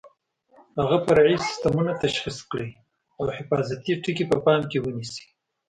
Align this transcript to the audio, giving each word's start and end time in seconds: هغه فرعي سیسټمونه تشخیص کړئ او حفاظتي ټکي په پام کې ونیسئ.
هغه 0.79 0.97
فرعي 1.05 1.35
سیسټمونه 1.47 1.91
تشخیص 2.03 2.37
کړئ 2.49 2.69
او 3.17 3.23
حفاظتي 3.37 3.93
ټکي 4.03 4.25
په 4.31 4.37
پام 4.45 4.61
کې 4.71 4.77
ونیسئ. 4.85 5.25